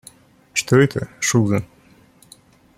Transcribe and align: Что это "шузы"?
Что 0.53 0.77
это 0.77 1.11
"шузы"? 1.19 1.63